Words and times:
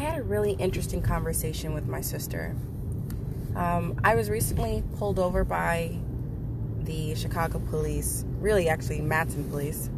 had 0.00 0.18
a 0.18 0.22
really 0.22 0.52
interesting 0.52 1.02
conversation 1.02 1.74
with 1.74 1.86
my 1.86 2.00
sister. 2.00 2.56
Um, 3.54 3.98
I 4.04 4.14
was 4.14 4.30
recently 4.30 4.82
pulled 4.98 5.18
over 5.18 5.44
by 5.44 5.96
the 6.82 7.14
Chicago 7.14 7.58
police, 7.58 8.24
really, 8.38 8.68
actually, 8.68 9.00
Matteson 9.00 9.48
police, 9.50 9.90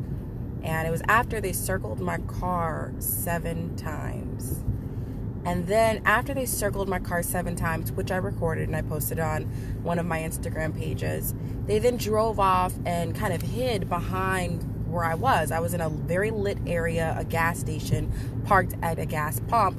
and 0.62 0.86
it 0.86 0.90
was 0.90 1.02
after 1.08 1.40
they 1.40 1.52
circled 1.52 2.00
my 2.00 2.18
car 2.18 2.92
seven 2.98 3.76
times. 3.76 4.62
And 5.44 5.66
then 5.66 6.02
after 6.04 6.34
they 6.34 6.46
circled 6.46 6.88
my 6.88 7.00
car 7.00 7.22
seven 7.22 7.56
times, 7.56 7.90
which 7.92 8.12
I 8.12 8.16
recorded 8.16 8.68
and 8.68 8.76
I 8.76 8.82
posted 8.82 9.18
on 9.18 9.42
one 9.82 9.98
of 9.98 10.06
my 10.06 10.20
Instagram 10.20 10.76
pages, 10.76 11.34
they 11.66 11.78
then 11.80 11.96
drove 11.96 12.38
off 12.38 12.72
and 12.86 13.14
kind 13.14 13.32
of 13.32 13.42
hid 13.42 13.88
behind 13.88 14.64
where 14.92 15.04
I 15.04 15.14
was. 15.14 15.50
I 15.50 15.58
was 15.58 15.74
in 15.74 15.80
a 15.80 15.88
very 15.88 16.30
lit 16.30 16.58
area, 16.66 17.16
a 17.18 17.24
gas 17.24 17.58
station, 17.58 18.12
parked 18.44 18.74
at 18.82 18.98
a 18.98 19.06
gas 19.06 19.40
pump, 19.48 19.78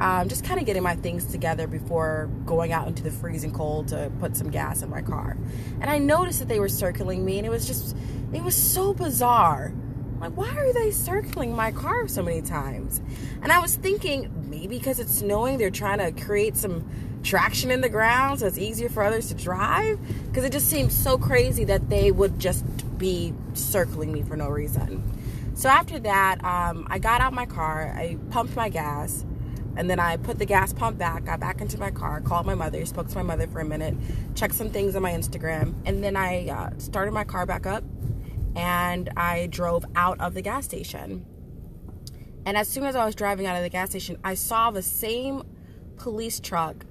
um, 0.00 0.28
just 0.28 0.44
kind 0.44 0.58
of 0.58 0.66
getting 0.66 0.82
my 0.82 0.96
things 0.96 1.24
together 1.24 1.66
before 1.66 2.30
going 2.46 2.72
out 2.72 2.88
into 2.88 3.02
the 3.02 3.10
freezing 3.10 3.52
cold 3.52 3.88
to 3.88 4.10
put 4.20 4.36
some 4.36 4.50
gas 4.50 4.82
in 4.82 4.90
my 4.90 5.02
car. 5.02 5.36
And 5.80 5.90
I 5.90 5.98
noticed 5.98 6.38
that 6.38 6.48
they 6.48 6.60
were 6.60 6.68
circling 6.68 7.24
me, 7.24 7.38
and 7.38 7.46
it 7.46 7.50
was 7.50 7.66
just, 7.66 7.96
it 8.32 8.42
was 8.42 8.56
so 8.56 8.94
bizarre. 8.94 9.72
Like, 10.20 10.36
why 10.36 10.56
are 10.56 10.72
they 10.72 10.90
circling 10.90 11.54
my 11.54 11.70
car 11.70 12.08
so 12.08 12.22
many 12.22 12.40
times? 12.40 13.00
And 13.42 13.52
I 13.52 13.58
was 13.58 13.76
thinking, 13.76 14.30
maybe 14.48 14.78
because 14.78 14.98
it's 14.98 15.14
snowing, 15.16 15.58
they're 15.58 15.70
trying 15.70 15.98
to 15.98 16.24
create 16.24 16.56
some 16.56 16.88
traction 17.24 17.70
in 17.70 17.80
the 17.80 17.88
ground 17.88 18.40
so 18.40 18.46
it's 18.46 18.58
easier 18.58 18.88
for 18.88 19.02
others 19.02 19.28
to 19.28 19.34
drive. 19.34 19.98
Because 20.26 20.44
it 20.44 20.52
just 20.52 20.68
seems 20.68 20.94
so 20.94 21.18
crazy 21.18 21.64
that 21.64 21.88
they 21.88 22.12
would 22.12 22.38
just 22.38 22.64
be 22.98 23.34
circling 23.54 24.12
me 24.12 24.22
for 24.22 24.36
no 24.36 24.48
reason. 24.48 25.02
So 25.54 25.68
after 25.68 25.98
that, 26.00 26.44
um, 26.44 26.86
I 26.90 26.98
got 26.98 27.20
out 27.20 27.32
my 27.32 27.46
car, 27.46 27.92
I 27.96 28.18
pumped 28.30 28.56
my 28.56 28.68
gas, 28.68 29.24
and 29.76 29.88
then 29.88 30.00
I 30.00 30.16
put 30.16 30.38
the 30.38 30.46
gas 30.46 30.72
pump 30.72 30.98
back, 30.98 31.24
got 31.24 31.40
back 31.40 31.60
into 31.60 31.78
my 31.78 31.90
car, 31.90 32.20
called 32.20 32.46
my 32.46 32.54
mother, 32.54 32.84
spoke 32.86 33.08
to 33.08 33.16
my 33.16 33.22
mother 33.22 33.46
for 33.46 33.60
a 33.60 33.64
minute, 33.64 33.94
checked 34.34 34.54
some 34.54 34.70
things 34.70 34.94
on 34.96 35.02
my 35.02 35.12
Instagram, 35.12 35.74
and 35.84 36.02
then 36.02 36.16
I 36.16 36.48
uh, 36.48 36.70
started 36.78 37.12
my 37.12 37.24
car 37.24 37.46
back 37.46 37.66
up 37.66 37.84
and 38.56 39.10
I 39.16 39.48
drove 39.48 39.84
out 39.96 40.20
of 40.20 40.34
the 40.34 40.42
gas 40.42 40.64
station. 40.64 41.26
And 42.46 42.56
as 42.56 42.68
soon 42.68 42.84
as 42.84 42.94
I 42.94 43.04
was 43.04 43.14
driving 43.14 43.46
out 43.46 43.56
of 43.56 43.62
the 43.62 43.70
gas 43.70 43.90
station, 43.90 44.18
I 44.22 44.34
saw 44.34 44.70
the 44.70 44.82
same 44.82 45.42
police 45.96 46.40
truck 46.40 46.84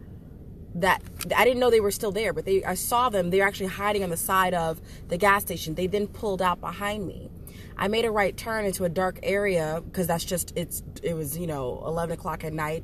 that 0.75 1.01
I 1.35 1.43
didn't 1.45 1.59
know 1.59 1.69
they 1.69 1.79
were 1.79 1.91
still 1.91 2.11
there, 2.11 2.33
but 2.33 2.45
they 2.45 2.63
I 2.63 2.73
saw 2.73 3.09
them. 3.09 3.29
They 3.29 3.39
were 3.39 3.47
actually 3.47 3.67
hiding 3.67 4.03
on 4.03 4.09
the 4.09 4.17
side 4.17 4.53
of 4.53 4.81
the 5.07 5.17
gas 5.17 5.43
station. 5.43 5.75
They 5.75 5.87
then 5.87 6.07
pulled 6.07 6.41
out 6.41 6.59
behind 6.59 7.07
me. 7.07 7.29
I 7.77 7.87
made 7.87 8.05
a 8.05 8.11
right 8.11 8.35
turn 8.35 8.65
into 8.65 8.83
a 8.85 8.89
dark 8.89 9.19
area 9.23 9.81
because 9.85 10.07
that's 10.07 10.25
just 10.25 10.53
it's 10.55 10.83
it 11.01 11.13
was 11.13 11.37
you 11.37 11.47
know 11.47 11.83
11 11.85 12.13
o'clock 12.13 12.43
at 12.43 12.53
night 12.53 12.83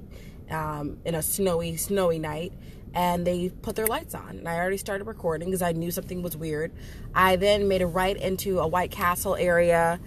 um, 0.50 0.98
in 1.06 1.16
a 1.16 1.22
snowy 1.22 1.78
snowy 1.78 2.20
night 2.20 2.54
and 2.94 3.26
they 3.26 3.50
put 3.62 3.76
their 3.76 3.86
lights 3.86 4.16
on 4.16 4.30
and 4.30 4.50
i 4.50 4.56
already 4.56 4.78
started 4.78 5.04
recording 5.06 5.48
because 5.48 5.62
i 5.62 5.72
knew 5.72 5.92
something 5.92 6.24
was 6.24 6.36
weird 6.36 6.72
i 7.14 7.36
then 7.36 7.68
made 7.68 7.84
a 7.84 7.86
right 7.86 8.18
into 8.18 8.60
a 8.60 8.68
white 8.68 8.90
castle 8.90 9.36
area 9.36 10.00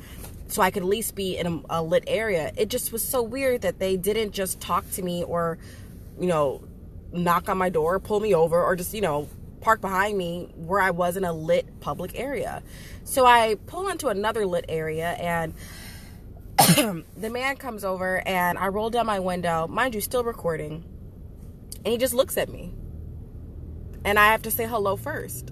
so 0.48 0.60
i 0.60 0.70
could 0.70 0.82
at 0.82 0.88
least 0.88 1.14
be 1.14 1.36
in 1.38 1.46
a, 1.46 1.78
a 1.78 1.82
lit 1.82 2.02
area 2.08 2.50
it 2.56 2.68
just 2.68 2.90
was 2.90 3.02
so 3.02 3.22
weird 3.22 3.62
that 3.62 3.78
they 3.78 3.96
didn't 3.96 4.32
just 4.32 4.60
talk 4.60 4.90
to 4.90 5.00
me 5.00 5.22
or 5.22 5.58
you 6.18 6.26
know 6.26 6.60
knock 7.12 7.48
on 7.48 7.58
my 7.58 7.68
door 7.68 8.00
pull 8.00 8.20
me 8.20 8.34
over 8.34 8.62
or 8.62 8.76
just 8.76 8.94
you 8.94 9.00
know 9.00 9.28
park 9.60 9.80
behind 9.80 10.16
me 10.16 10.50
where 10.56 10.80
i 10.80 10.90
was 10.90 11.16
in 11.16 11.24
a 11.24 11.32
lit 11.32 11.80
public 11.80 12.18
area 12.18 12.62
so 13.04 13.26
i 13.26 13.56
pull 13.66 13.88
into 13.88 14.08
another 14.08 14.46
lit 14.46 14.64
area 14.68 15.10
and 15.12 15.54
the 17.16 17.30
man 17.30 17.56
comes 17.56 17.84
over 17.84 18.26
and 18.26 18.58
i 18.58 18.68
roll 18.68 18.90
down 18.90 19.06
my 19.06 19.20
window 19.20 19.66
mind 19.68 19.94
you 19.94 20.00
still 20.00 20.24
recording 20.24 20.84
and 21.84 21.92
he 21.92 21.98
just 21.98 22.14
looks 22.14 22.36
at 22.36 22.48
me. 22.48 22.72
And 24.04 24.18
I 24.18 24.28
have 24.32 24.42
to 24.42 24.50
say 24.50 24.66
hello 24.66 24.96
first. 24.96 25.50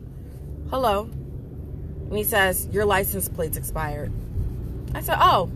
Hello. 0.70 1.03
And 1.03 2.16
he 2.16 2.25
says, 2.25 2.69
Your 2.70 2.84
license 2.84 3.28
plate's 3.28 3.56
expired. 3.56 4.12
I 4.94 5.00
said, 5.00 5.19
Oh, 5.20 5.50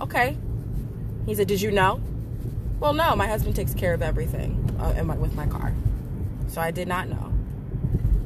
okay. 0.00 0.36
He 1.26 1.34
said, 1.34 1.48
Did 1.48 1.60
you 1.60 1.70
know? 1.70 2.00
Well, 2.78 2.92
no, 2.92 3.16
my 3.16 3.26
husband 3.26 3.56
takes 3.56 3.72
care 3.74 3.94
of 3.94 4.02
everything 4.02 4.76
uh, 4.78 5.02
my, 5.02 5.16
with 5.16 5.34
my 5.34 5.46
car. 5.46 5.72
So 6.48 6.60
I 6.60 6.70
did 6.70 6.88
not 6.88 7.08
know. 7.08 7.32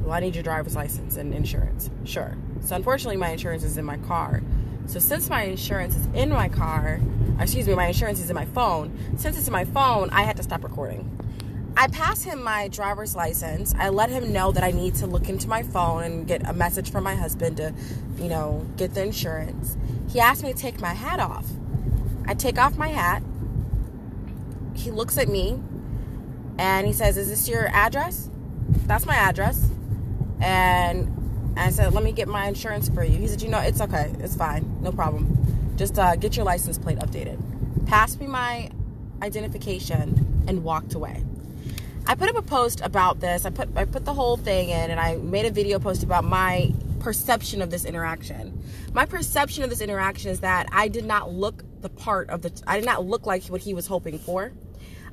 Well, 0.01 0.11
I 0.11 0.19
need 0.19 0.35
your 0.35 0.43
driver's 0.43 0.75
license 0.75 1.15
and 1.15 1.33
insurance. 1.33 1.89
Sure. 2.03 2.35
So 2.61 2.75
unfortunately, 2.75 3.17
my 3.17 3.29
insurance 3.29 3.63
is 3.63 3.77
in 3.77 3.85
my 3.85 3.97
car. 3.97 4.41
So 4.87 4.99
since 4.99 5.29
my 5.29 5.43
insurance 5.43 5.95
is 5.95 6.05
in 6.13 6.29
my 6.29 6.49
car, 6.49 6.99
excuse 7.39 7.65
me, 7.65 7.75
my 7.75 7.87
insurance 7.87 8.19
is 8.19 8.29
in 8.29 8.35
my 8.35 8.45
phone. 8.45 8.97
Since 9.17 9.37
it's 9.37 9.47
in 9.47 9.53
my 9.53 9.63
phone, 9.63 10.09
I 10.09 10.23
had 10.23 10.35
to 10.37 10.43
stop 10.43 10.63
recording. 10.63 11.07
I 11.77 11.87
pass 11.87 12.23
him 12.23 12.43
my 12.43 12.67
driver's 12.67 13.15
license. 13.15 13.73
I 13.77 13.87
let 13.87 14.09
him 14.09 14.33
know 14.33 14.51
that 14.51 14.63
I 14.63 14.71
need 14.71 14.95
to 14.95 15.07
look 15.07 15.29
into 15.29 15.47
my 15.47 15.63
phone 15.63 16.03
and 16.03 16.27
get 16.27 16.47
a 16.47 16.51
message 16.51 16.91
from 16.91 17.05
my 17.05 17.15
husband 17.15 17.57
to, 17.57 17.73
you 18.17 18.27
know, 18.27 18.65
get 18.75 18.93
the 18.93 19.03
insurance. 19.03 19.77
He 20.09 20.19
asked 20.19 20.43
me 20.43 20.51
to 20.51 20.59
take 20.59 20.81
my 20.81 20.93
hat 20.93 21.21
off. 21.21 21.45
I 22.25 22.33
take 22.33 22.57
off 22.59 22.77
my 22.77 22.89
hat. 22.89 23.23
He 24.81 24.89
looks 24.89 25.17
at 25.19 25.29
me 25.29 25.61
and 26.57 26.87
he 26.87 26.93
says, 26.93 27.15
Is 27.15 27.29
this 27.29 27.47
your 27.47 27.67
address? 27.67 28.29
That's 28.87 29.05
my 29.05 29.15
address. 29.15 29.69
And 30.41 31.53
I 31.55 31.69
said, 31.69 31.93
Let 31.93 32.03
me 32.03 32.11
get 32.11 32.27
my 32.27 32.47
insurance 32.47 32.89
for 32.89 33.03
you. 33.03 33.17
He 33.17 33.27
said, 33.27 33.43
You 33.43 33.49
know, 33.49 33.59
it's 33.59 33.79
okay. 33.79 34.11
It's 34.19 34.35
fine. 34.35 34.81
No 34.81 34.91
problem. 34.91 35.75
Just 35.75 35.99
uh, 35.99 36.15
get 36.15 36.35
your 36.35 36.45
license 36.45 36.79
plate 36.79 36.97
updated. 36.97 37.39
Passed 37.85 38.19
me 38.19 38.25
my 38.25 38.71
identification 39.21 40.43
and 40.47 40.63
walked 40.63 40.95
away. 40.95 41.23
I 42.07 42.15
put 42.15 42.29
up 42.29 42.35
a 42.35 42.41
post 42.41 42.81
about 42.81 43.19
this. 43.19 43.45
I 43.45 43.51
put 43.51 43.69
I 43.75 43.85
put 43.85 44.05
the 44.05 44.13
whole 44.13 44.35
thing 44.35 44.69
in 44.69 44.89
and 44.89 44.99
I 44.99 45.17
made 45.17 45.45
a 45.45 45.51
video 45.51 45.77
post 45.77 46.01
about 46.01 46.23
my 46.23 46.73
perception 46.99 47.61
of 47.61 47.69
this 47.69 47.85
interaction. 47.85 48.63
My 48.93 49.05
perception 49.05 49.63
of 49.63 49.69
this 49.69 49.81
interaction 49.81 50.31
is 50.31 50.39
that 50.39 50.67
I 50.71 50.87
did 50.87 51.05
not 51.05 51.31
look 51.31 51.63
the 51.81 51.89
part 51.89 52.29
of 52.29 52.41
the 52.41 52.51
I 52.65 52.77
did 52.77 52.85
not 52.85 53.05
look 53.05 53.25
like 53.25 53.45
what 53.45 53.61
he 53.61 53.73
was 53.73 53.87
hoping 53.87 54.17
for. 54.17 54.51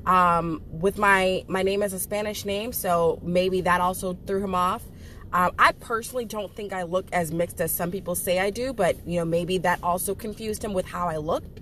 Um, 0.05 0.61
with 0.69 0.97
my 0.97 1.43
my 1.47 1.61
name 1.61 1.83
as 1.83 1.93
a 1.93 1.99
Spanish 1.99 2.45
name, 2.45 2.73
so 2.73 3.19
maybe 3.21 3.61
that 3.61 3.81
also 3.81 4.17
threw 4.25 4.43
him 4.43 4.55
off. 4.55 4.83
Um, 5.31 5.51
I 5.59 5.73
personally 5.73 6.25
don't 6.25 6.55
think 6.55 6.73
I 6.73 6.83
look 6.83 7.07
as 7.11 7.31
mixed 7.31 7.61
as 7.61 7.71
some 7.71 7.91
people 7.91 8.15
say 8.15 8.39
I 8.39 8.49
do, 8.49 8.73
but 8.73 8.95
you 9.05 9.19
know 9.19 9.25
maybe 9.25 9.59
that 9.59 9.79
also 9.83 10.15
confused 10.15 10.63
him 10.63 10.73
with 10.73 10.87
how 10.87 11.07
I 11.07 11.17
looked. 11.17 11.59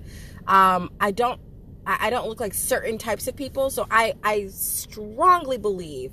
Um, 0.47 0.91
I 0.99 1.11
don't 1.11 1.41
I, 1.87 2.07
I 2.07 2.09
don't 2.09 2.27
look 2.27 2.39
like 2.39 2.53
certain 2.53 2.97
types 2.97 3.27
of 3.27 3.35
people. 3.35 3.69
So 3.69 3.87
I, 3.89 4.13
I 4.23 4.47
strongly 4.47 5.57
believe 5.57 6.11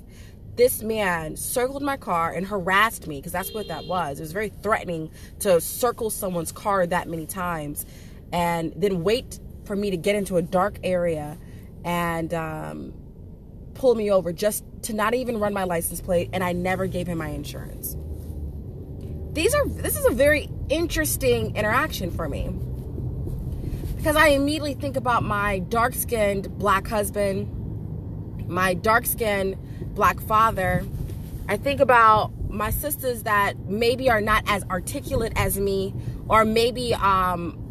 this 0.55 0.81
man 0.81 1.35
circled 1.35 1.83
my 1.83 1.97
car 1.97 2.31
and 2.31 2.47
harassed 2.47 3.07
me 3.07 3.17
because 3.17 3.33
that's 3.33 3.53
what 3.53 3.67
that 3.67 3.85
was. 3.85 4.19
It 4.19 4.23
was 4.23 4.31
very 4.31 4.49
threatening 4.49 5.11
to 5.39 5.59
circle 5.59 6.09
someone's 6.09 6.53
car 6.53 6.87
that 6.87 7.09
many 7.09 7.25
times 7.25 7.85
and 8.31 8.73
then 8.75 9.03
wait 9.03 9.39
for 9.65 9.75
me 9.75 9.91
to 9.91 9.97
get 9.97 10.15
into 10.15 10.37
a 10.37 10.41
dark 10.41 10.79
area 10.83 11.37
and 11.85 12.33
um, 12.33 12.93
pull 13.75 13.95
me 13.95 14.11
over 14.11 14.33
just 14.33 14.65
to 14.81 14.93
not 14.93 15.13
even 15.13 15.39
run 15.39 15.53
my 15.53 15.63
license 15.63 16.01
plate. 16.01 16.29
And 16.33 16.43
I 16.43 16.51
never 16.51 16.87
gave 16.87 17.07
him 17.07 17.19
my 17.19 17.29
insurance. 17.29 17.95
These 19.31 19.53
are 19.53 19.65
this 19.67 19.97
is 19.97 20.05
a 20.05 20.11
very 20.11 20.49
interesting 20.69 21.55
interaction 21.55 22.09
for 22.09 22.27
me 22.27 22.49
because 24.05 24.15
I 24.15 24.29
immediately 24.29 24.75
think 24.75 24.97
about 24.97 25.23
my 25.23 25.59
dark 25.59 25.93
skinned 25.93 26.57
black 26.57 26.87
husband, 26.87 28.47
my 28.47 28.73
dark 28.75 29.05
skinned 29.05 29.57
black 29.95 30.19
father. 30.21 30.85
I 31.49 31.57
think 31.57 31.79
about 31.79 32.31
my 32.49 32.69
sisters 32.69 33.23
that 33.23 33.57
maybe 33.67 34.09
are 34.09 34.21
not 34.21 34.43
as 34.47 34.63
articulate 34.65 35.33
as 35.35 35.59
me, 35.59 35.93
or 36.29 36.45
maybe 36.45 36.93
um, 36.93 37.64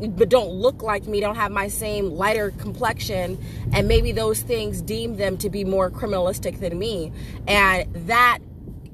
but 0.00 0.28
don't 0.28 0.50
look 0.50 0.82
like 0.82 1.06
me, 1.06 1.20
don't 1.20 1.34
have 1.34 1.50
my 1.50 1.68
same 1.68 2.10
lighter 2.10 2.52
complexion, 2.52 3.42
and 3.72 3.88
maybe 3.88 4.12
those 4.12 4.40
things 4.40 4.80
deem 4.80 5.16
them 5.16 5.36
to 5.38 5.50
be 5.50 5.64
more 5.64 5.90
criminalistic 5.90 6.60
than 6.60 6.78
me. 6.78 7.12
And 7.46 7.92
that 8.06 8.38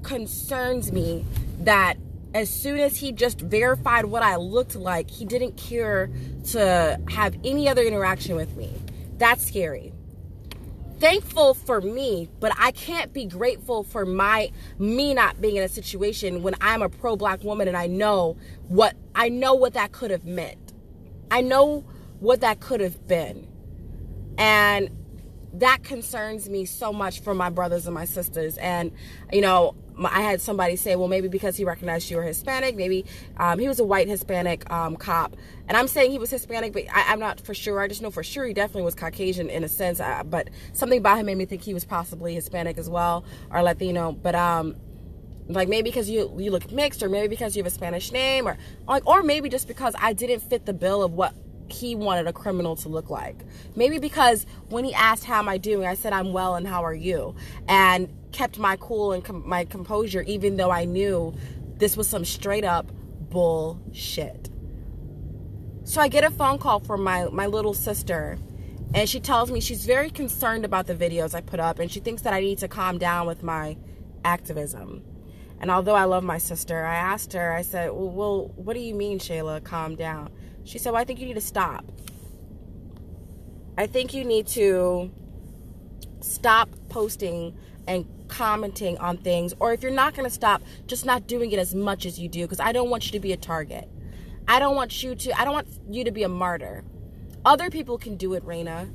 concerns 0.02 0.92
me 0.92 1.24
that 1.60 1.96
as 2.34 2.50
soon 2.50 2.80
as 2.80 2.96
he 2.96 3.12
just 3.12 3.40
verified 3.40 4.06
what 4.06 4.22
I 4.22 4.36
looked 4.36 4.74
like, 4.74 5.10
he 5.10 5.24
didn't 5.24 5.56
care 5.56 6.10
to 6.50 7.00
have 7.08 7.36
any 7.44 7.68
other 7.68 7.82
interaction 7.82 8.34
with 8.34 8.56
me. 8.56 8.72
That's 9.18 9.46
scary. 9.46 9.92
Thankful 10.98 11.54
for 11.54 11.80
me, 11.80 12.28
but 12.40 12.52
I 12.58 12.70
can't 12.70 13.12
be 13.12 13.26
grateful 13.26 13.82
for 13.82 14.06
my 14.06 14.50
me 14.78 15.12
not 15.12 15.40
being 15.40 15.56
in 15.56 15.62
a 15.62 15.68
situation 15.68 16.42
when 16.42 16.54
I'm 16.60 16.82
a 16.82 16.88
pro 16.88 17.14
black 17.14 17.44
woman 17.44 17.68
and 17.68 17.76
I 17.76 17.88
know 17.88 18.36
what 18.68 18.96
I 19.14 19.28
know 19.28 19.54
what 19.54 19.74
that 19.74 19.92
could 19.92 20.10
have 20.10 20.24
meant. 20.24 20.63
I 21.34 21.40
know 21.40 21.80
what 22.20 22.42
that 22.42 22.60
could 22.60 22.80
have 22.80 23.08
been. 23.08 23.48
And 24.38 24.88
that 25.54 25.82
concerns 25.82 26.48
me 26.48 26.64
so 26.64 26.92
much 26.92 27.22
for 27.22 27.34
my 27.34 27.50
brothers 27.50 27.86
and 27.86 27.94
my 27.94 28.04
sisters. 28.04 28.56
And, 28.56 28.92
you 29.32 29.40
know, 29.40 29.74
I 29.98 30.22
had 30.22 30.40
somebody 30.40 30.76
say, 30.76 30.94
well, 30.94 31.08
maybe 31.08 31.26
because 31.26 31.56
he 31.56 31.64
recognized 31.64 32.08
you 32.08 32.18
were 32.18 32.22
Hispanic, 32.22 32.76
maybe 32.76 33.04
um, 33.36 33.58
he 33.58 33.66
was 33.66 33.80
a 33.80 33.84
white 33.84 34.06
Hispanic 34.06 34.70
um, 34.70 34.94
cop. 34.94 35.36
And 35.66 35.76
I'm 35.76 35.88
saying 35.88 36.12
he 36.12 36.20
was 36.20 36.30
Hispanic, 36.30 36.72
but 36.72 36.84
I, 36.94 37.12
am 37.12 37.18
not 37.18 37.40
for 37.40 37.52
sure. 37.52 37.80
I 37.80 37.88
just 37.88 38.00
know 38.00 38.12
for 38.12 38.22
sure 38.22 38.46
he 38.46 38.54
definitely 38.54 38.82
was 38.82 38.94
Caucasian 38.94 39.50
in 39.50 39.64
a 39.64 39.68
sense. 39.68 39.98
Uh, 39.98 40.22
but 40.22 40.50
something 40.72 40.98
about 41.00 41.18
him 41.18 41.26
made 41.26 41.38
me 41.38 41.46
think 41.46 41.62
he 41.62 41.74
was 41.74 41.84
possibly 41.84 42.32
Hispanic 42.36 42.78
as 42.78 42.88
well 42.88 43.24
or 43.50 43.60
Latino. 43.60 44.12
But 44.12 44.36
um, 44.36 44.76
like 45.48 45.68
maybe 45.68 45.90
because 45.90 46.08
you 46.08 46.34
you 46.38 46.50
look 46.50 46.70
mixed, 46.72 47.02
or 47.02 47.08
maybe 47.08 47.28
because 47.28 47.56
you 47.56 47.62
have 47.62 47.72
a 47.72 47.74
Spanish 47.74 48.12
name, 48.12 48.48
or 48.48 48.56
like, 48.86 49.06
or 49.06 49.22
maybe 49.22 49.48
just 49.48 49.68
because 49.68 49.94
I 49.98 50.12
didn't 50.12 50.40
fit 50.40 50.66
the 50.66 50.72
bill 50.72 51.02
of 51.02 51.12
what 51.12 51.34
he 51.68 51.94
wanted 51.94 52.26
a 52.26 52.32
criminal 52.32 52.76
to 52.76 52.88
look 52.88 53.10
like. 53.10 53.42
Maybe 53.74 53.98
because 53.98 54.46
when 54.68 54.84
he 54.84 54.94
asked 54.94 55.24
how 55.24 55.38
am 55.38 55.48
I 55.48 55.58
doing, 55.58 55.86
I 55.86 55.94
said 55.94 56.12
I'm 56.12 56.32
well 56.32 56.54
and 56.54 56.66
how 56.66 56.84
are 56.84 56.94
you, 56.94 57.34
and 57.68 58.12
kept 58.32 58.58
my 58.58 58.76
cool 58.76 59.12
and 59.12 59.24
com- 59.24 59.48
my 59.48 59.64
composure, 59.64 60.22
even 60.22 60.56
though 60.56 60.70
I 60.70 60.84
knew 60.84 61.34
this 61.76 61.96
was 61.96 62.08
some 62.08 62.24
straight 62.24 62.64
up 62.64 62.90
bullshit. 63.30 64.50
So 65.84 66.00
I 66.00 66.08
get 66.08 66.24
a 66.24 66.30
phone 66.30 66.58
call 66.58 66.80
from 66.80 67.02
my, 67.02 67.26
my 67.26 67.46
little 67.46 67.74
sister, 67.74 68.38
and 68.94 69.08
she 69.08 69.20
tells 69.20 69.50
me 69.50 69.60
she's 69.60 69.84
very 69.84 70.08
concerned 70.08 70.64
about 70.64 70.86
the 70.86 70.94
videos 70.94 71.34
I 71.34 71.42
put 71.42 71.60
up, 71.60 71.78
and 71.78 71.90
she 71.90 72.00
thinks 72.00 72.22
that 72.22 72.32
I 72.32 72.40
need 72.40 72.58
to 72.58 72.68
calm 72.68 72.96
down 72.96 73.26
with 73.26 73.42
my 73.42 73.76
activism. 74.24 75.02
And 75.60 75.70
although 75.70 75.94
I 75.94 76.04
love 76.04 76.24
my 76.24 76.38
sister, 76.38 76.84
I 76.84 76.96
asked 76.96 77.32
her, 77.32 77.52
I 77.52 77.62
said, 77.62 77.90
well, 77.90 78.10
well 78.10 78.52
what 78.56 78.74
do 78.74 78.80
you 78.80 78.94
mean, 78.94 79.18
Shayla, 79.18 79.62
calm 79.64 79.96
down? 79.96 80.30
She 80.64 80.78
said, 80.78 80.92
well, 80.92 81.00
I 81.00 81.04
think 81.04 81.20
you 81.20 81.26
need 81.26 81.34
to 81.34 81.40
stop. 81.40 81.84
I 83.76 83.86
think 83.86 84.14
you 84.14 84.24
need 84.24 84.46
to 84.48 85.10
stop 86.20 86.70
posting 86.88 87.56
and 87.86 88.06
commenting 88.28 88.96
on 88.98 89.18
things 89.18 89.52
or 89.60 89.72
if 89.72 89.82
you're 89.82 89.92
not 89.92 90.14
going 90.14 90.28
to 90.28 90.34
stop 90.34 90.62
just 90.86 91.04
not 91.04 91.26
doing 91.26 91.52
it 91.52 91.58
as 91.58 91.74
much 91.74 92.06
as 92.06 92.18
you 92.18 92.28
do 92.28 92.42
because 92.42 92.60
I 92.60 92.72
don't 92.72 92.88
want 92.88 93.06
you 93.06 93.12
to 93.12 93.20
be 93.20 93.32
a 93.32 93.36
target. 93.36 93.88
I 94.48 94.58
don't 94.58 94.74
want 94.74 95.02
you 95.02 95.14
to 95.14 95.38
I 95.40 95.44
don't 95.44 95.54
want 95.54 95.68
you 95.90 96.04
to 96.04 96.10
be 96.10 96.22
a 96.22 96.28
martyr. 96.28 96.84
Other 97.44 97.70
people 97.70 97.98
can 97.98 98.16
do 98.16 98.34
it, 98.34 98.44
Raina. 98.44 98.92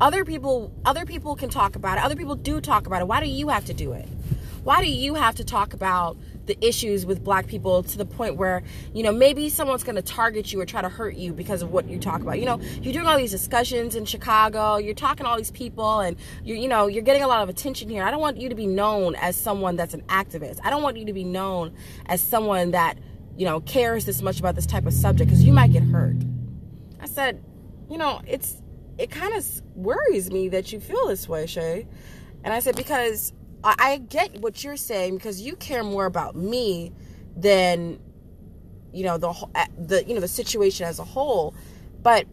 Other 0.00 0.24
people 0.24 0.72
other 0.84 1.04
people 1.04 1.34
can 1.34 1.50
talk 1.50 1.76
about 1.76 1.98
it. 1.98 2.04
Other 2.04 2.16
people 2.16 2.36
do 2.36 2.60
talk 2.60 2.86
about 2.86 3.02
it. 3.02 3.08
Why 3.08 3.20
do 3.20 3.26
you 3.26 3.48
have 3.48 3.64
to 3.66 3.74
do 3.74 3.92
it? 3.92 4.08
Why 4.62 4.82
do 4.82 4.90
you 4.90 5.14
have 5.14 5.36
to 5.36 5.44
talk 5.44 5.72
about 5.72 6.18
the 6.46 6.56
issues 6.66 7.06
with 7.06 7.22
black 7.22 7.46
people 7.46 7.82
to 7.82 7.96
the 7.96 8.04
point 8.04 8.36
where, 8.36 8.62
you 8.92 9.02
know, 9.02 9.12
maybe 9.12 9.48
someone's 9.48 9.84
going 9.84 9.96
to 9.96 10.02
target 10.02 10.52
you 10.52 10.60
or 10.60 10.66
try 10.66 10.82
to 10.82 10.88
hurt 10.88 11.14
you 11.14 11.32
because 11.32 11.62
of 11.62 11.70
what 11.70 11.88
you 11.88 11.98
talk 11.98 12.20
about. 12.20 12.38
You 12.38 12.46
know, 12.46 12.60
you're 12.82 12.92
doing 12.92 13.06
all 13.06 13.16
these 13.16 13.30
discussions 13.30 13.94
in 13.94 14.04
Chicago, 14.04 14.76
you're 14.76 14.94
talking 14.94 15.24
to 15.24 15.30
all 15.30 15.36
these 15.36 15.50
people 15.50 16.00
and 16.00 16.16
you're, 16.44 16.56
you 16.56 16.68
know, 16.68 16.88
you're 16.88 17.02
getting 17.02 17.22
a 17.22 17.28
lot 17.28 17.42
of 17.42 17.48
attention 17.48 17.88
here. 17.88 18.02
I 18.02 18.10
don't 18.10 18.20
want 18.20 18.38
you 18.38 18.48
to 18.48 18.54
be 18.54 18.66
known 18.66 19.14
as 19.14 19.36
someone 19.36 19.76
that's 19.76 19.94
an 19.94 20.02
activist. 20.02 20.58
I 20.62 20.70
don't 20.70 20.82
want 20.82 20.96
you 20.96 21.06
to 21.06 21.12
be 21.12 21.24
known 21.24 21.74
as 22.06 22.20
someone 22.20 22.72
that, 22.72 22.98
you 23.36 23.46
know, 23.46 23.60
cares 23.60 24.04
this 24.04 24.20
much 24.20 24.40
about 24.40 24.56
this 24.56 24.66
type 24.66 24.86
of 24.86 24.92
subject 24.92 25.30
because 25.30 25.44
you 25.44 25.52
might 25.52 25.72
get 25.72 25.84
hurt. 25.84 26.16
I 27.00 27.06
said, 27.06 27.42
you 27.88 27.96
know, 27.96 28.20
it's, 28.26 28.60
it 28.98 29.10
kind 29.10 29.34
of 29.34 29.46
worries 29.74 30.30
me 30.30 30.48
that 30.50 30.72
you 30.72 30.80
feel 30.80 31.06
this 31.06 31.28
way, 31.28 31.46
Shay. 31.46 31.86
And 32.44 32.52
I 32.52 32.60
said, 32.60 32.76
because 32.76 33.32
I 33.64 33.98
get 33.98 34.40
what 34.40 34.64
you're 34.64 34.76
saying 34.76 35.16
because 35.16 35.40
you 35.40 35.56
care 35.56 35.84
more 35.84 36.06
about 36.06 36.34
me 36.34 36.92
than 37.36 38.00
you 38.92 39.04
know 39.04 39.18
the 39.18 39.32
eh, 39.54 39.66
the 39.78 40.04
you 40.04 40.14
know 40.14 40.20
the 40.20 40.28
situation 40.28 40.86
as 40.86 40.98
a 40.98 41.04
whole. 41.04 41.54
But 42.02 42.26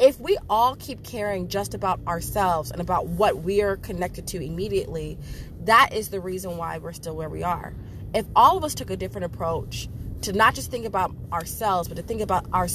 if 0.00 0.18
we 0.18 0.38
all 0.48 0.74
keep 0.76 1.02
caring 1.04 1.48
just 1.48 1.74
about 1.74 2.00
ourselves 2.06 2.70
and 2.70 2.80
about 2.80 3.06
what 3.06 3.42
we 3.42 3.62
are 3.62 3.76
connected 3.76 4.26
to 4.28 4.42
immediately 4.42 5.18
that 5.64 5.90
is 5.92 6.08
the 6.08 6.20
reason 6.20 6.56
why 6.56 6.78
we're 6.78 6.92
still 6.92 7.14
where 7.14 7.28
we 7.28 7.42
are. 7.42 7.74
If 8.14 8.26
all 8.34 8.56
of 8.56 8.64
us 8.64 8.74
took 8.74 8.90
a 8.90 8.96
different 8.96 9.26
approach 9.26 9.88
to 10.22 10.32
not 10.32 10.54
just 10.54 10.70
think 10.70 10.86
about 10.86 11.14
ourselves 11.32 11.88
but 11.88 11.96
to 11.96 12.02
think 12.02 12.20
about 12.20 12.46
our 12.52 12.68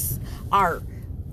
our 0.52 0.82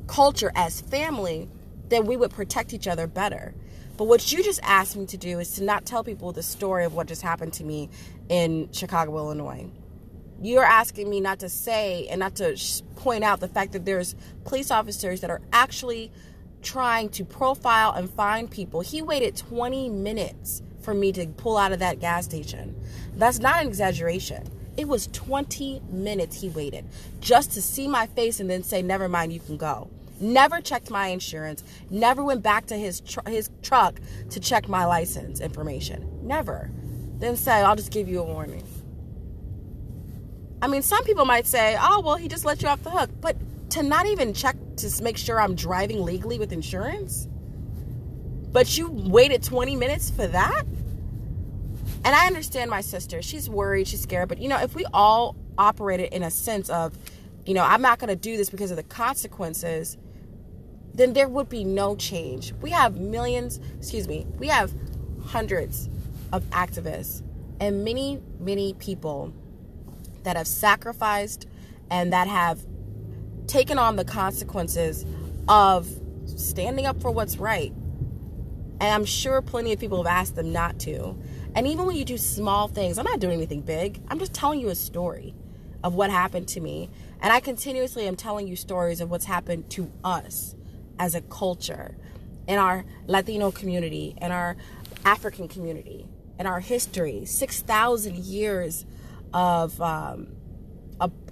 culture 0.08 0.52
as 0.56 0.82
family 0.82 1.50
then 1.90 2.06
we 2.06 2.18
would 2.18 2.32
protect 2.32 2.74
each 2.74 2.88
other 2.88 3.08
better 3.08 3.54
but 3.98 4.06
what 4.06 4.32
you 4.32 4.44
just 4.44 4.60
asked 4.64 4.96
me 4.96 5.06
to 5.08 5.18
do 5.18 5.40
is 5.40 5.54
to 5.54 5.64
not 5.64 5.86
tell 5.86 6.04
people 6.04 6.32
the 6.32 6.44
story 6.44 6.86
of 6.86 6.94
what 6.94 7.08
just 7.08 7.22
happened 7.22 7.54
to 7.54 7.64
me 7.64 7.90
in 8.30 8.70
Chicago, 8.72 9.18
Illinois. 9.18 9.68
You're 10.42 10.66
asking 10.66 11.10
me 11.10 11.22
not 11.22 11.40
to 11.40 11.50
say 11.50 12.08
and 12.10 12.20
not 12.20 12.36
to 12.36 12.58
point 12.98 13.24
out 13.24 13.40
the 13.40 13.48
fact 13.48 13.72
that 13.72 13.86
there's 13.86 14.16
police 14.44 14.70
officers 14.70 15.22
that 15.22 15.30
are 15.30 15.42
actually 15.54 16.12
trying 16.62 17.10
to 17.10 17.24
profile 17.24 17.94
and 17.94 18.10
find 18.10 18.52
people. 18.52 18.82
He 18.82 19.02
waited 19.02 19.38
20 19.38 19.90
minutes 19.90 20.62
for 20.82 20.94
me 20.94 21.12
to 21.14 21.28
pull 21.28 21.58
out 21.58 21.72
of 21.72 21.80
that 21.80 22.00
gas 22.00 22.26
station. 22.26 22.76
That's 23.16 23.40
not 23.40 23.62
an 23.62 23.68
exaggeration. 23.68 24.48
It 24.76 24.88
was 24.90 25.08
20 25.14 25.82
minutes 25.90 26.42
he 26.42 26.50
waited 26.50 26.86
just 27.22 27.54
to 27.54 27.62
see 27.62 27.88
my 27.88 28.08
face 28.08 28.42
and 28.42 28.50
then 28.50 28.62
say, 28.64 28.82
Never 28.82 29.08
mind, 29.08 29.32
you 29.32 29.40
can 29.40 29.56
go. 29.56 29.90
Never 30.20 30.62
checked 30.62 30.90
my 30.90 31.08
insurance. 31.08 31.64
Never 31.90 32.24
went 32.24 32.42
back 32.42 32.68
to 32.68 32.78
his 32.78 33.02
tr- 33.02 33.28
his 33.28 33.50
truck 33.62 34.00
to 34.30 34.40
check 34.40 34.68
my 34.68 34.86
license 34.86 35.42
information. 35.42 36.10
Never. 36.24 36.72
Then 37.20 37.36
say, 37.36 37.62
"I'll 37.62 37.76
just 37.76 37.92
give 37.92 38.08
you 38.08 38.22
a 38.22 38.24
warning." 38.24 38.64
I 40.62 40.68
mean, 40.68 40.82
some 40.82 41.04
people 41.04 41.26
might 41.26 41.46
say, 41.46 41.78
"Oh, 41.80 42.02
well, 42.02 42.16
he 42.16 42.28
just 42.28 42.46
let 42.46 42.62
you 42.62 42.68
off 42.68 42.84
the 42.84 42.90
hook," 42.90 43.10
but 43.22 43.36
to 43.72 43.84
not 43.84 44.06
even 44.06 44.34
check 44.34 44.56
to 44.78 45.04
make 45.04 45.18
sure 45.18 45.40
I'm 45.40 45.56
driving 45.56 46.04
legally 46.04 46.40
with 46.40 46.52
insurance, 46.52 47.28
but 48.52 48.78
you 48.78 48.90
waited 48.90 49.44
20 49.44 49.76
minutes 49.76 50.10
for 50.10 50.28
that? 50.28 50.66
And 52.06 52.16
I 52.16 52.28
understand 52.28 52.70
my 52.70 52.82
sister. 52.82 53.22
She's 53.22 53.50
worried, 53.50 53.88
she's 53.88 54.02
scared, 54.02 54.30
but 54.30 54.38
you 54.38 54.48
know, 54.48 54.60
if 54.60 54.76
we 54.76 54.86
all 54.94 55.36
operated 55.58 56.14
in 56.14 56.24
a 56.24 56.32
sense 56.32 56.70
of, 56.70 56.98
you 57.46 57.54
know, 57.54 57.64
I'm 57.64 57.82
not 57.82 58.00
going 58.00 58.10
to 58.10 58.16
do 58.16 58.38
this 58.38 58.50
because 58.50 58.72
of 58.72 58.78
the 58.78 58.84
consequences, 58.84 59.98
then 60.96 61.14
there 61.14 61.28
would 61.28 61.50
be 61.50 61.64
no 61.64 61.96
change. 61.96 62.54
We 62.62 62.70
have 62.72 62.98
millions, 62.98 63.60
excuse 63.78 64.08
me, 64.08 64.26
we 64.38 64.48
have 64.48 64.72
hundreds 65.26 65.90
of 66.32 66.44
activists 66.52 67.22
and 67.60 67.84
many, 67.84 68.22
many 68.40 68.74
people 68.74 69.34
that 70.24 70.38
have 70.38 70.48
sacrificed 70.48 71.48
and 71.90 72.14
that 72.14 72.28
have 72.28 72.66
taken 73.48 73.78
on 73.78 73.96
the 73.96 74.06
consequences 74.06 75.06
of 75.48 75.88
standing 76.26 76.86
up 76.86 77.02
for 77.02 77.12
what's 77.12 77.38
right. 77.38 77.72
And 78.80 78.84
I'm 78.84 79.06
sure 79.06 79.42
plenty 79.42 79.74
of 79.74 79.80
people 79.80 79.98
have 80.04 80.08
asked 80.08 80.36
them 80.36 80.52
not 80.52 80.80
to. 80.80 81.18
And 81.56 81.68
even 81.68 81.86
when 81.86 81.96
you 81.96 82.04
do 82.04 82.18
small 82.18 82.68
things, 82.68 82.98
I'm 82.98 83.06
not 83.06 83.20
doing 83.20 83.34
anything 83.34 83.62
big. 83.62 84.02
I'm 84.08 84.20
just 84.20 84.34
telling 84.34 84.60
you 84.60 84.70
a 84.70 84.76
story 84.76 85.34
of 85.84 85.94
what 85.94 86.10
happened 86.10 86.48
to 86.50 86.60
me. 86.60 86.90
And 87.22 87.32
I 87.32 87.40
continuously 87.40 88.08
am 88.08 88.16
telling 88.16 88.48
you 88.48 88.56
stories 88.56 89.00
of 89.00 89.10
what's 89.10 89.26
happened 89.26 89.70
to 89.72 89.92
us 90.04 90.56
as 91.00 91.16
a 91.16 91.22
culture 91.22 91.96
in 92.48 92.58
our 92.58 92.86
Latino 93.08 93.52
community, 93.52 94.16
in 94.22 94.32
our 94.32 94.56
African 95.04 95.48
community, 95.48 96.08
in 96.40 96.46
our 96.46 96.60
history. 96.60 97.26
6,000 97.26 98.18
years 98.18 98.86
of 99.34 99.80
um, 99.82 100.36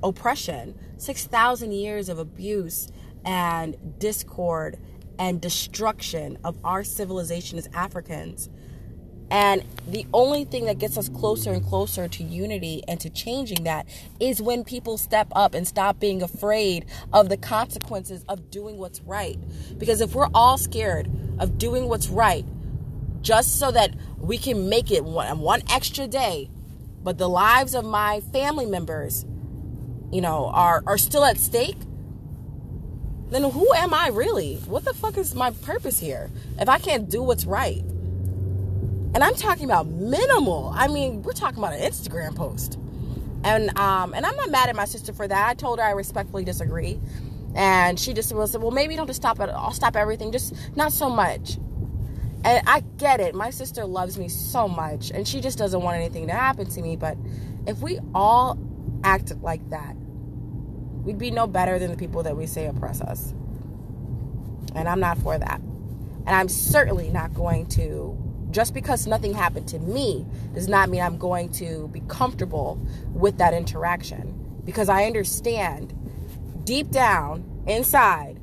oppression, 0.01 0.77
6,000 0.97 1.71
years 1.71 2.09
of 2.09 2.19
abuse 2.19 2.89
and 3.25 3.99
discord 3.99 4.77
and 5.19 5.39
destruction 5.39 6.37
of 6.43 6.57
our 6.63 6.83
civilization 6.83 7.57
as 7.57 7.69
Africans. 7.73 8.49
And 9.33 9.65
the 9.87 10.05
only 10.13 10.45
thing 10.45 10.65
that 10.65 10.77
gets 10.77 10.95
us 10.95 11.09
closer 11.09 11.53
and 11.53 11.65
closer 11.65 12.07
to 12.07 12.23
unity 12.23 12.83
and 12.87 12.99
to 12.99 13.09
changing 13.09 13.63
that 13.63 13.87
is 14.19 14.39
when 14.39 14.63
people 14.63 14.95
step 14.95 15.27
up 15.31 15.55
and 15.55 15.67
stop 15.67 15.99
being 15.99 16.21
afraid 16.21 16.85
of 17.11 17.29
the 17.29 17.37
consequences 17.37 18.23
of 18.29 18.51
doing 18.51 18.77
what's 18.77 19.01
right. 19.01 19.39
Because 19.79 20.01
if 20.01 20.13
we're 20.13 20.29
all 20.35 20.59
scared 20.59 21.09
of 21.39 21.57
doing 21.57 21.89
what's 21.89 22.09
right, 22.09 22.45
just 23.21 23.57
so 23.57 23.71
that 23.71 23.95
we 24.19 24.37
can 24.37 24.69
make 24.69 24.91
it 24.91 25.03
one, 25.03 25.39
one 25.39 25.63
extra 25.67 26.05
day, 26.05 26.51
but 27.01 27.17
the 27.17 27.27
lives 27.27 27.73
of 27.73 27.83
my 27.83 28.19
family 28.31 28.67
members, 28.67 29.25
you 30.11 30.21
know, 30.21 30.51
are, 30.53 30.83
are 30.85 30.99
still 30.99 31.25
at 31.25 31.39
stake, 31.39 31.77
then 33.29 33.49
who 33.49 33.73
am 33.73 33.95
I 33.95 34.09
really? 34.09 34.57
What 34.67 34.85
the 34.85 34.93
fuck 34.93 35.17
is 35.17 35.33
my 35.33 35.49
purpose 35.49 35.99
here 35.99 36.29
if 36.59 36.69
I 36.69 36.77
can't 36.77 37.09
do 37.09 37.23
what's 37.23 37.45
right? 37.45 37.83
And 39.13 39.23
I'm 39.23 39.35
talking 39.35 39.65
about 39.65 39.87
minimal. 39.87 40.71
I 40.75 40.87
mean, 40.87 41.21
we're 41.21 41.33
talking 41.33 41.59
about 41.59 41.73
an 41.73 41.81
Instagram 41.81 42.35
post. 42.35 42.79
And 43.43 43.77
um, 43.77 44.13
and 44.13 44.25
I'm 44.25 44.35
not 44.35 44.49
mad 44.49 44.69
at 44.69 44.75
my 44.75 44.85
sister 44.85 45.13
for 45.13 45.27
that. 45.27 45.49
I 45.49 45.53
told 45.53 45.79
her 45.79 45.85
I 45.85 45.91
respectfully 45.91 46.43
disagree. 46.43 46.99
And 47.55 47.99
she 47.99 48.13
just 48.13 48.33
was 48.33 48.57
well, 48.57 48.71
maybe 48.71 48.95
don't 48.95 49.07
just 49.07 49.21
stop 49.21 49.39
it. 49.39 49.49
I'll 49.49 49.71
stop 49.71 49.95
everything, 49.95 50.31
just 50.31 50.55
not 50.75 50.91
so 50.91 51.09
much. 51.09 51.57
And 52.45 52.67
I 52.67 52.81
get 52.97 53.19
it. 53.19 53.35
My 53.35 53.51
sister 53.51 53.85
loves 53.85 54.17
me 54.17 54.27
so 54.27 54.67
much, 54.67 55.11
and 55.11 55.27
she 55.27 55.39
just 55.39 55.57
doesn't 55.57 55.81
want 55.81 55.97
anything 55.97 56.27
to 56.27 56.33
happen 56.33 56.65
to 56.69 56.81
me. 56.81 56.95
But 56.95 57.17
if 57.67 57.79
we 57.79 57.99
all 58.13 58.57
acted 59.03 59.43
like 59.43 59.69
that, 59.69 59.95
we'd 61.03 61.17
be 61.17 61.31
no 61.31 61.47
better 61.47 61.79
than 61.79 61.91
the 61.91 61.97
people 61.97 62.23
that 62.23 62.35
we 62.35 62.47
say 62.47 62.65
oppress 62.65 63.01
us. 63.01 63.33
And 64.75 64.87
I'm 64.89 64.99
not 64.99 65.17
for 65.19 65.37
that. 65.37 65.59
And 66.25 66.29
I'm 66.29 66.49
certainly 66.49 67.09
not 67.09 67.33
going 67.33 67.67
to 67.67 68.17
just 68.53 68.73
because 68.73 69.07
nothing 69.07 69.33
happened 69.33 69.67
to 69.67 69.79
me 69.79 70.25
does 70.53 70.67
not 70.67 70.89
mean 70.89 71.01
I'm 71.01 71.17
going 71.17 71.51
to 71.53 71.89
be 71.89 72.01
comfortable 72.07 72.79
with 73.11 73.37
that 73.39 73.53
interaction 73.53 74.61
because 74.63 74.89
I 74.89 75.05
understand 75.05 75.93
deep 76.63 76.91
down 76.91 77.43
inside 77.67 78.39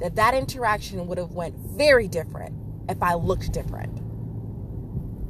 that 0.00 0.16
that 0.16 0.34
interaction 0.34 1.06
would 1.06 1.18
have 1.18 1.32
went 1.32 1.54
very 1.54 2.08
different 2.08 2.54
if 2.88 3.02
I 3.02 3.14
looked 3.14 3.52
different. 3.52 3.99